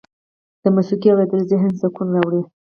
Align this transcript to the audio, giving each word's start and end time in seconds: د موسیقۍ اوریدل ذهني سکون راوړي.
د 0.63 0.63
موسیقۍ 0.75 1.07
اوریدل 1.11 1.39
ذهني 1.49 1.71
سکون 1.81 2.07
راوړي. 2.15 2.41